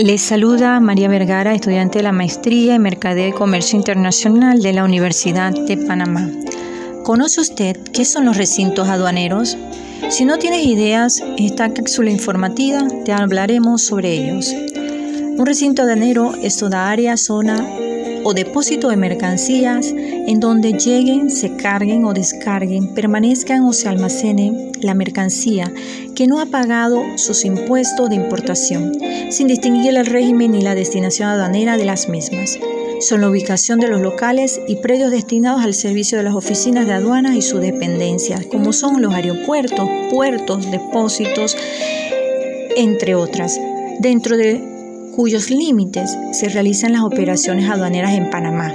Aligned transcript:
Les 0.00 0.22
saluda 0.22 0.78
María 0.78 1.08
Vergara, 1.08 1.52
estudiante 1.52 1.98
de 1.98 2.04
la 2.04 2.12
maestría 2.12 2.76
en 2.76 2.82
Mercadeo 2.82 3.30
y 3.30 3.32
Comercio 3.32 3.76
Internacional 3.76 4.62
de 4.62 4.72
la 4.72 4.84
Universidad 4.84 5.52
de 5.52 5.76
Panamá. 5.76 6.30
¿Conoce 7.02 7.40
usted 7.40 7.76
qué 7.92 8.04
son 8.04 8.24
los 8.24 8.36
recintos 8.36 8.86
aduaneros? 8.86 9.58
Si 10.08 10.24
no 10.24 10.38
tienes 10.38 10.64
ideas, 10.64 11.20
esta 11.36 11.74
cápsula 11.74 12.12
informativa 12.12 12.86
te 13.04 13.10
hablaremos 13.10 13.82
sobre 13.82 14.12
ellos. 14.12 14.54
Un 15.36 15.44
recinto 15.44 15.82
aduanero 15.82 16.32
es 16.44 16.56
toda 16.58 16.90
área, 16.90 17.16
zona 17.16 17.66
o 18.24 18.34
depósito 18.34 18.88
de 18.88 18.96
mercancías 18.96 19.92
en 19.94 20.40
donde 20.40 20.72
lleguen, 20.72 21.30
se 21.30 21.56
carguen 21.56 22.04
o 22.04 22.12
descarguen, 22.12 22.94
permanezcan 22.94 23.64
o 23.64 23.72
se 23.72 23.88
almacene 23.88 24.72
la 24.80 24.94
mercancía 24.94 25.72
que 26.14 26.26
no 26.26 26.40
ha 26.40 26.46
pagado 26.46 27.02
sus 27.16 27.44
impuestos 27.44 28.08
de 28.08 28.16
importación, 28.16 28.92
sin 29.30 29.46
distinguir 29.46 29.96
el 29.96 30.06
régimen 30.06 30.52
ni 30.52 30.62
la 30.62 30.74
destinación 30.74 31.28
aduanera 31.28 31.76
de 31.76 31.84
las 31.84 32.08
mismas. 32.08 32.58
Son 33.00 33.20
la 33.20 33.30
ubicación 33.30 33.78
de 33.78 33.86
los 33.86 34.00
locales 34.00 34.60
y 34.66 34.76
predios 34.76 35.12
destinados 35.12 35.62
al 35.62 35.74
servicio 35.74 36.18
de 36.18 36.24
las 36.24 36.34
oficinas 36.34 36.86
de 36.86 36.94
aduanas 36.94 37.36
y 37.36 37.42
sus 37.42 37.60
dependencias, 37.60 38.46
como 38.46 38.72
son 38.72 39.00
los 39.00 39.14
aeropuertos, 39.14 39.88
puertos, 40.10 40.68
depósitos, 40.70 41.56
entre 42.76 43.14
otras. 43.14 43.58
Dentro 44.00 44.36
de 44.36 44.77
cuyos 45.18 45.50
límites 45.50 46.16
se 46.30 46.48
realizan 46.48 46.92
las 46.92 47.02
operaciones 47.02 47.68
aduaneras 47.68 48.12
en 48.12 48.30
Panamá. 48.30 48.72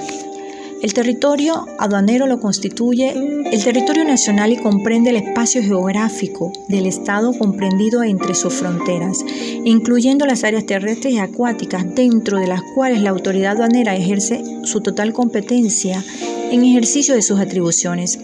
El 0.82 0.94
territorio 0.94 1.66
aduanero 1.80 2.28
lo 2.28 2.42
constituye 2.42 3.14
el 3.50 3.64
territorio 3.64 4.04
nacional 4.04 4.52
y 4.52 4.58
comprende 4.58 5.12
el 5.12 5.16
espacio 5.16 5.64
geográfico 5.64 6.52
del 6.68 6.86
Estado 6.86 7.32
comprendido 7.32 8.04
entre 8.04 8.36
sus 8.36 8.56
fronteras, 8.56 9.24
incluyendo 9.64 10.26
las 10.26 10.44
áreas 10.44 10.66
terrestres 10.66 11.14
y 11.14 11.18
acuáticas 11.18 11.96
dentro 11.96 12.38
de 12.38 12.48
las 12.48 12.62
cuales 12.76 13.02
la 13.02 13.12
autoridad 13.12 13.54
aduanera 13.54 13.96
ejerce 13.96 14.44
su 14.66 14.82
total 14.82 15.14
competencia 15.14 16.04
en 16.52 16.66
ejercicio 16.66 17.16
de 17.16 17.22
sus 17.22 17.40
atribuciones. 17.40 18.20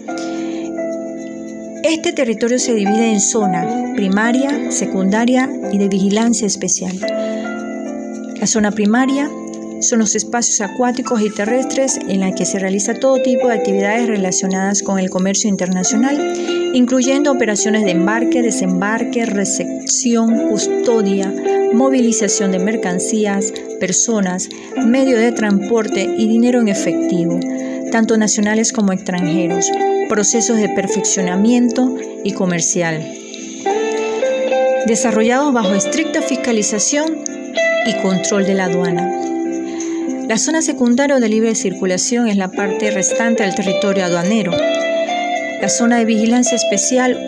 Este 1.84 2.12
territorio 2.12 2.58
se 2.58 2.74
divide 2.74 3.12
en 3.12 3.20
zona 3.22 3.94
primaria, 3.96 4.70
secundaria 4.70 5.48
y 5.72 5.78
de 5.78 5.88
vigilancia 5.88 6.46
especial. 6.46 7.00
La 8.40 8.46
zona 8.46 8.70
primaria 8.70 9.30
son 9.80 9.98
los 9.98 10.14
espacios 10.14 10.62
acuáticos 10.62 11.20
y 11.20 11.28
terrestres 11.28 11.98
en 12.08 12.20
la 12.20 12.34
que 12.34 12.46
se 12.46 12.58
realiza 12.58 12.94
todo 12.94 13.20
tipo 13.20 13.48
de 13.48 13.54
actividades 13.54 14.08
relacionadas 14.08 14.82
con 14.82 14.98
el 14.98 15.10
comercio 15.10 15.50
internacional, 15.50 16.72
incluyendo 16.72 17.32
operaciones 17.32 17.84
de 17.84 17.90
embarque, 17.90 18.40
desembarque, 18.40 19.26
recepción, 19.26 20.48
custodia, 20.48 21.30
movilización 21.74 22.50
de 22.50 22.60
mercancías, 22.60 23.52
personas, 23.78 24.48
medio 24.86 25.18
de 25.18 25.32
transporte 25.32 26.02
y 26.02 26.26
dinero 26.26 26.62
en 26.62 26.68
efectivo, 26.68 27.38
tanto 27.92 28.16
nacionales 28.16 28.72
como 28.72 28.92
extranjeros, 28.92 29.66
procesos 30.08 30.56
de 30.56 30.70
perfeccionamiento 30.70 31.94
y 32.24 32.32
comercial. 32.32 33.06
Desarrollados 34.86 35.52
bajo 35.52 35.74
estricta 35.74 36.22
fiscalización 36.22 37.39
y 37.86 37.94
control 38.02 38.46
de 38.46 38.54
la 38.54 38.64
aduana. 38.64 39.10
La 40.28 40.38
zona 40.38 40.62
secundaria 40.62 41.18
de 41.18 41.28
libre 41.28 41.54
circulación 41.54 42.28
es 42.28 42.36
la 42.36 42.50
parte 42.50 42.90
restante 42.90 43.42
del 43.42 43.54
territorio 43.54 44.04
aduanero. 44.04 44.52
La 44.52 45.68
zona 45.68 45.98
de 45.98 46.04
vigilancia 46.04 46.56
especial 46.56 47.18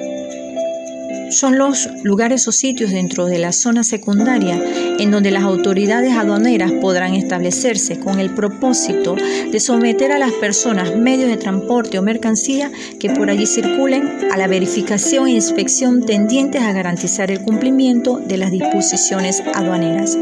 son 1.30 1.58
los 1.58 1.88
lugares 2.02 2.46
o 2.46 2.52
sitios 2.52 2.90
dentro 2.90 3.26
de 3.26 3.38
la 3.38 3.52
zona 3.52 3.82
secundaria 3.82 4.60
en 5.02 5.10
donde 5.10 5.32
las 5.32 5.42
autoridades 5.42 6.12
aduaneras 6.12 6.70
podrán 6.80 7.14
establecerse 7.14 7.98
con 7.98 8.20
el 8.20 8.30
propósito 8.30 9.16
de 9.16 9.58
someter 9.58 10.12
a 10.12 10.18
las 10.18 10.30
personas, 10.32 10.96
medios 10.96 11.28
de 11.28 11.36
transporte 11.36 11.98
o 11.98 12.02
mercancía 12.02 12.70
que 13.00 13.10
por 13.10 13.28
allí 13.28 13.46
circulen 13.46 14.28
a 14.30 14.36
la 14.36 14.46
verificación 14.46 15.26
e 15.26 15.32
inspección 15.32 16.06
tendientes 16.06 16.62
a 16.62 16.72
garantizar 16.72 17.32
el 17.32 17.40
cumplimiento 17.40 18.18
de 18.24 18.36
las 18.36 18.52
disposiciones 18.52 19.42
aduaneras. 19.54 20.16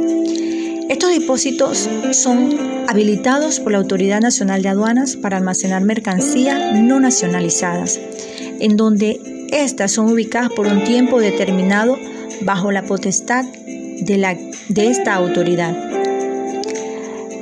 Estos 0.88 1.10
depósitos 1.10 1.88
son 2.12 2.56
habilitados 2.88 3.60
por 3.60 3.72
la 3.72 3.78
Autoridad 3.78 4.20
Nacional 4.20 4.62
de 4.62 4.70
Aduanas 4.70 5.14
para 5.16 5.36
almacenar 5.36 5.84
mercancía 5.84 6.72
no 6.72 7.00
nacionalizadas, 7.00 8.00
en 8.58 8.78
donde 8.78 9.20
éstas 9.52 9.92
son 9.92 10.10
ubicadas 10.10 10.50
por 10.50 10.66
un 10.66 10.84
tiempo 10.84 11.20
determinado 11.20 11.98
bajo 12.40 12.72
la 12.72 12.82
potestad 12.82 13.44
de, 14.00 14.18
la, 14.18 14.36
de 14.68 14.86
esta 14.88 15.14
autoridad. 15.14 15.76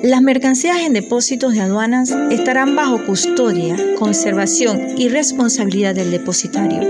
Las 0.03 0.23
mercancías 0.23 0.79
en 0.81 0.93
depósitos 0.93 1.55
de 1.55 1.61
aduanas 1.61 2.15
estarán 2.31 2.77
bajo 2.77 3.05
custodia, 3.05 3.77
conservación 3.99 4.97
y 4.97 5.09
responsabilidad 5.09 5.95
del 5.95 6.11
depositario 6.11 6.87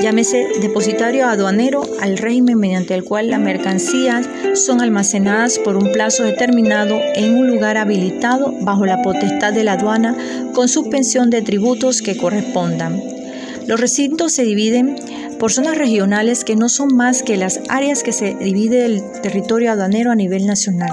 llámese 0.00 0.46
depositario 0.62 1.26
aduanero 1.26 1.82
al 2.00 2.16
régimen 2.16 2.58
mediante 2.58 2.94
el 2.94 3.04
cual 3.04 3.28
las 3.28 3.40
mercancías 3.40 4.26
son 4.54 4.80
almacenadas 4.80 5.58
por 5.58 5.76
un 5.76 5.92
plazo 5.92 6.24
determinado 6.24 6.98
en 7.14 7.34
un 7.34 7.48
lugar 7.48 7.76
habilitado 7.76 8.54
bajo 8.62 8.86
la 8.86 9.02
potestad 9.02 9.52
de 9.52 9.64
la 9.64 9.74
aduana 9.74 10.16
con 10.54 10.68
suspensión 10.68 11.28
de 11.28 11.42
tributos 11.42 12.00
que 12.00 12.16
correspondan. 12.16 13.19
Los 13.66 13.80
recintos 13.80 14.32
se 14.32 14.44
dividen 14.44 14.96
por 15.38 15.52
zonas 15.52 15.76
regionales 15.78 16.44
que 16.44 16.56
no 16.56 16.68
son 16.68 16.94
más 16.94 17.22
que 17.22 17.36
las 17.36 17.60
áreas 17.68 18.02
que 18.02 18.12
se 18.12 18.34
divide 18.34 18.84
el 18.84 19.02
territorio 19.22 19.72
aduanero 19.72 20.10
a 20.10 20.16
nivel 20.16 20.46
nacional. 20.46 20.90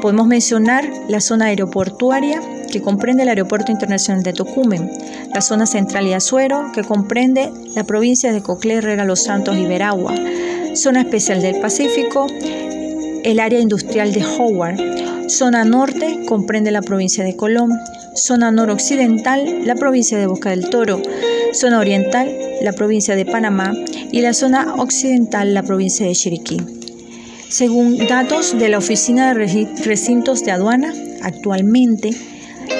Podemos 0.00 0.26
mencionar 0.26 0.88
la 1.08 1.20
zona 1.20 1.46
aeroportuaria, 1.46 2.40
que 2.70 2.82
comprende 2.82 3.22
el 3.22 3.30
Aeropuerto 3.30 3.72
Internacional 3.72 4.22
de 4.22 4.32
Tocumen, 4.32 4.90
la 5.34 5.40
zona 5.40 5.66
central 5.66 6.06
y 6.06 6.12
Azuero, 6.12 6.70
que 6.74 6.84
comprende 6.84 7.50
la 7.74 7.84
provincia 7.84 8.32
de 8.32 8.42
Coclé, 8.42 8.74
Herrera, 8.74 9.04
Los 9.04 9.24
Santos 9.24 9.56
y 9.56 9.66
Veragua, 9.66 10.14
zona 10.74 11.00
especial 11.00 11.40
del 11.40 11.60
Pacífico, 11.60 12.26
el 13.24 13.40
área 13.40 13.58
industrial 13.58 14.12
de 14.12 14.24
Howard, 14.24 14.78
zona 15.28 15.64
norte, 15.64 16.20
comprende 16.26 16.70
la 16.70 16.82
provincia 16.82 17.24
de 17.24 17.36
Colón, 17.36 17.70
zona 18.14 18.50
noroccidental, 18.50 19.66
la 19.66 19.74
provincia 19.74 20.18
de 20.18 20.26
Boca 20.26 20.50
del 20.50 20.70
Toro, 20.70 21.02
zona 21.52 21.80
oriental, 21.80 22.30
la 22.62 22.72
provincia 22.72 23.16
de 23.16 23.26
Panamá 23.26 23.72
y 24.12 24.20
la 24.20 24.32
zona 24.32 24.74
occidental, 24.78 25.54
la 25.54 25.62
provincia 25.62 26.06
de 26.06 26.12
Chiriquí. 26.12 26.58
Según 27.48 27.98
datos 28.06 28.58
de 28.58 28.68
la 28.68 28.78
Oficina 28.78 29.32
de 29.32 29.66
Recintos 29.84 30.44
de 30.44 30.50
Aduana, 30.52 30.92
actualmente 31.22 32.10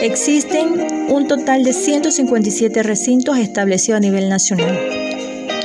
Existen 0.03 1.09
un 1.09 1.27
total 1.27 1.65
de 1.65 1.73
157 1.73 2.83
recintos 2.85 3.37
establecidos 3.37 3.97
a 3.97 4.01
nivel 4.01 4.29
nacional. 4.29 5.08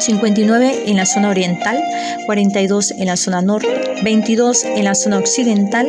59 0.03 0.83
en 0.87 0.97
la 0.97 1.05
zona 1.05 1.29
oriental, 1.29 1.81
42 2.25 2.91
en 2.91 3.05
la 3.05 3.17
zona 3.17 3.41
norte, 3.41 3.69
22 4.03 4.65
en 4.65 4.83
la 4.83 4.95
zona 4.95 5.17
occidental, 5.17 5.87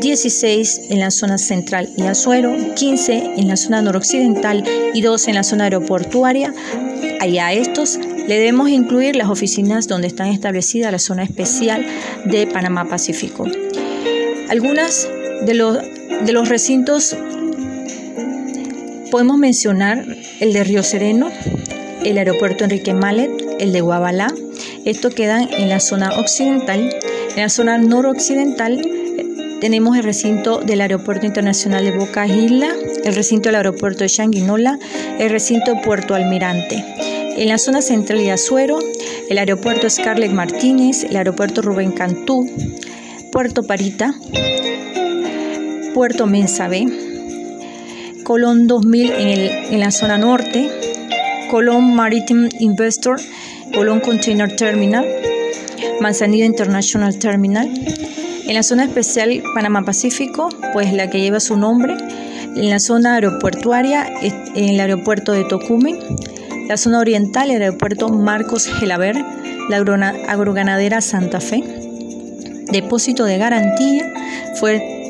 16 0.00 0.82
en 0.90 1.00
la 1.00 1.10
zona 1.10 1.38
central 1.38 1.88
y 1.96 2.02
Azuero, 2.02 2.54
15 2.74 3.34
en 3.36 3.48
la 3.48 3.56
zona 3.56 3.82
noroccidental 3.82 4.64
y 4.94 5.00
2 5.00 5.28
en 5.28 5.34
la 5.34 5.42
zona 5.42 5.64
aeroportuaria. 5.64 6.54
Allá 7.20 7.46
a 7.48 7.52
estos 7.52 7.98
le 7.98 8.38
debemos 8.38 8.68
incluir 8.68 9.16
las 9.16 9.28
oficinas 9.28 9.88
donde 9.88 10.08
están 10.08 10.28
establecidas 10.28 10.92
la 10.92 10.98
zona 10.98 11.22
especial 11.24 11.84
de 12.24 12.46
Panamá 12.46 12.88
Pacífico. 12.88 13.44
Algunas 14.48 15.08
de 15.44 15.54
los, 15.54 15.78
de 16.24 16.32
los 16.32 16.48
recintos 16.48 17.16
Podemos 19.10 19.38
mencionar 19.38 20.04
el 20.40 20.52
de 20.52 20.64
Río 20.64 20.82
Sereno, 20.82 21.30
el 22.04 22.18
aeropuerto 22.18 22.64
Enrique 22.64 22.92
Mallet, 22.92 23.30
el 23.58 23.72
de 23.72 23.80
Guabalá. 23.80 24.32
Esto 24.84 25.10
quedan 25.10 25.48
en 25.52 25.68
la 25.68 25.80
zona 25.80 26.18
occidental. 26.18 26.94
En 27.34 27.42
la 27.42 27.48
zona 27.48 27.78
noroccidental 27.78 28.80
eh, 28.80 29.58
tenemos 29.60 29.96
el 29.96 30.04
recinto 30.04 30.60
del 30.60 30.80
Aeropuerto 30.80 31.26
Internacional 31.26 31.84
de 31.84 31.96
Boca 31.96 32.26
Isla, 32.26 32.74
el 33.04 33.14
recinto 33.14 33.48
del 33.48 33.56
Aeropuerto 33.56 34.04
de 34.04 34.10
Changuinola, 34.10 34.78
el 35.18 35.30
recinto 35.30 35.74
de 35.74 35.82
Puerto 35.82 36.14
Almirante. 36.14 36.84
En 37.36 37.48
la 37.48 37.58
zona 37.58 37.82
central 37.82 38.18
de 38.18 38.32
Azuero, 38.32 38.78
el 39.28 39.38
Aeropuerto 39.38 39.90
Scarlett 39.90 40.32
Martínez, 40.32 41.04
el 41.04 41.16
Aeropuerto 41.16 41.62
Rubén 41.62 41.92
Cantú, 41.92 42.48
Puerto 43.32 43.62
Parita, 43.62 44.14
Puerto 45.92 46.26
Mensabé, 46.26 46.86
Colón 48.24 48.66
2000 48.66 49.10
en, 49.12 49.74
en 49.74 49.80
la 49.80 49.90
zona 49.90 50.18
norte, 50.18 50.70
Colón 51.50 51.94
Maritime 51.94 52.48
Investor, 52.58 53.20
Colón 53.76 54.00
Container 54.00 54.56
Terminal, 54.56 55.06
Manzanillo 56.00 56.46
International 56.46 57.18
Terminal. 57.18 57.68
En 58.46 58.54
la 58.54 58.62
zona 58.62 58.84
especial 58.84 59.42
Panamá 59.54 59.82
Pacífico, 59.82 60.48
pues 60.72 60.94
la 60.94 61.10
que 61.10 61.20
lleva 61.20 61.40
su 61.40 61.58
nombre. 61.58 61.94
En 62.56 62.70
la 62.70 62.78
zona 62.78 63.16
aeroportuaria, 63.16 64.06
en 64.22 64.68
el 64.70 64.80
aeropuerto 64.80 65.32
de 65.32 65.44
Tocumen. 65.44 65.98
La 66.68 66.78
zona 66.78 67.00
oriental, 67.00 67.50
el 67.50 67.60
aeropuerto 67.60 68.08
Marcos 68.08 68.66
Gelaber, 68.66 69.22
la 69.68 69.76
agroganadera 69.76 71.02
Santa 71.02 71.42
Fe. 71.42 71.62
Depósito 72.72 73.26
de 73.26 73.36
Garantía, 73.36 74.10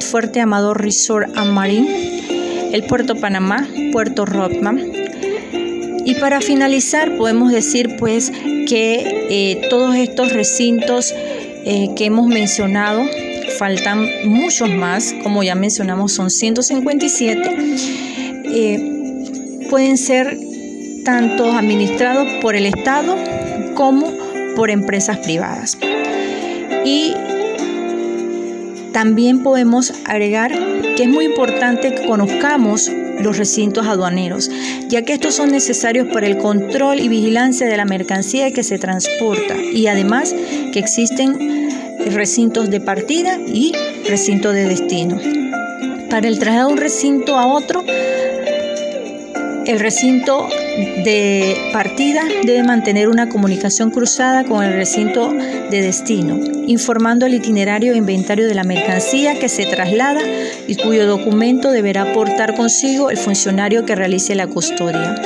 Fuerte 0.01 0.41
Amador 0.41 0.83
Resort 0.83 1.29
and 1.37 1.53
Marine, 1.53 2.73
el 2.73 2.83
Puerto 2.83 3.15
Panamá, 3.15 3.65
Puerto 3.93 4.27
Rottman. 4.27 4.81
Y 6.05 6.17
para 6.17 6.41
finalizar, 6.41 7.17
podemos 7.17 7.53
decir 7.53 7.97
pues 7.97 8.33
que 8.67 9.27
eh, 9.31 9.69
todos 9.71 9.97
estos 9.97 10.33
recintos 10.33 11.15
eh, 11.15 11.89
que 11.97 12.05
hemos 12.05 12.27
mencionado, 12.27 13.03
faltan 13.59 14.07
muchos 14.25 14.69
más, 14.71 15.15
como 15.23 15.43
ya 15.43 15.55
mencionamos, 15.55 16.13
son 16.13 16.31
157, 16.31 17.57
eh, 18.45 19.67
pueden 19.71 19.97
ser 19.97 20.37
tanto 21.05 21.51
administrados 21.53 22.29
por 22.43 22.55
el 22.57 22.67
Estado 22.67 23.17
como 23.75 24.13
por 24.55 24.71
empresas 24.71 25.19
privadas. 25.19 25.79
Y 26.85 27.15
también 28.97 29.43
podemos 29.43 29.93
agregar 30.07 30.53
que 30.97 31.03
es 31.03 31.09
muy 31.11 31.27
importante 31.27 31.95
que 31.95 32.07
conozcamos 32.07 32.91
los 33.21 33.37
recintos 33.37 33.87
aduaneros, 33.87 34.51
ya 34.89 35.03
que 35.03 35.13
estos 35.13 35.35
son 35.35 35.51
necesarios 35.51 36.09
para 36.15 36.27
el 36.27 36.39
control 36.39 37.01
y 37.01 37.09
vigilancia 37.09 37.67
de 37.67 37.77
la 37.77 37.85
mercancía 37.85 38.51
que 38.53 38.63
se 38.63 38.79
transporta 38.79 39.55
y 39.55 39.87
además 39.89 40.35
que 40.73 40.79
existen 40.79 41.69
recintos 42.07 42.71
de 42.71 42.81
partida 42.81 43.39
y 43.47 43.75
recintos 44.09 44.55
de 44.55 44.65
destino. 44.65 45.19
Para 46.09 46.27
el 46.27 46.39
traslado 46.39 46.69
de 46.69 46.73
un 46.73 46.81
recinto 46.81 47.37
a 47.37 47.49
otro, 47.49 47.85
el 49.67 49.81
recinto 49.81 50.49
de 51.05 51.71
partida 51.73 52.23
debe 52.45 52.63
mantener 52.63 53.09
una 53.09 53.29
comunicación 53.29 53.91
cruzada 53.91 54.45
con 54.45 54.63
el 54.63 54.75
recinto 54.75 55.33
de 55.33 55.83
destino, 55.83 56.39
informando 56.67 57.27
el 57.27 57.35
itinerario 57.35 57.93
e 57.93 57.97
inventario 57.97 58.47
de 58.47 58.55
la 58.55 58.65
mercancía 58.65 59.39
que 59.39 59.49
se 59.49 59.67
traslada 59.67 60.21
y 60.69 60.77
cuyo 60.77 61.07
documento 61.07 61.71
deberá 61.71 62.03
aportar 62.03 62.55
consigo 62.55 63.11
el 63.11 63.17
funcionario 63.17 63.85
que 63.85 63.97
realice 63.97 64.35
la 64.35 64.47
custodia. 64.47 65.17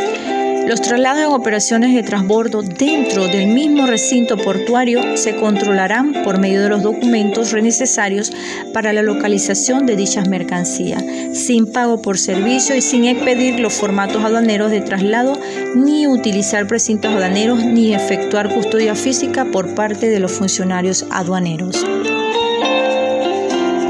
Los 0.71 0.83
traslados 0.83 1.25
en 1.25 1.33
operaciones 1.33 1.97
de 1.97 2.05
transbordo 2.05 2.63
dentro 2.63 3.27
del 3.27 3.49
mismo 3.49 3.89
recinto 3.89 4.37
portuario 4.37 5.17
se 5.17 5.35
controlarán 5.35 6.23
por 6.23 6.39
medio 6.39 6.63
de 6.63 6.69
los 6.69 6.85
documentos 6.85 7.53
necesarios 7.55 8.31
para 8.73 8.93
la 8.93 9.03
localización 9.03 9.85
de 9.85 9.97
dichas 9.97 10.29
mercancías, 10.29 11.03
sin 11.33 11.67
pago 11.67 12.01
por 12.01 12.19
servicio 12.19 12.77
y 12.77 12.83
sin 12.83 13.05
expedir 13.07 13.59
los 13.59 13.73
formatos 13.73 14.23
aduaneros 14.23 14.71
de 14.71 14.81
traslado, 14.81 15.33
ni 15.75 16.07
utilizar 16.07 16.69
precintos 16.69 17.13
aduaneros, 17.13 17.65
ni 17.65 17.93
efectuar 17.93 18.55
custodia 18.55 18.95
física 18.95 19.47
por 19.47 19.75
parte 19.75 20.09
de 20.09 20.21
los 20.21 20.31
funcionarios 20.31 21.05
aduaneros. 21.11 21.85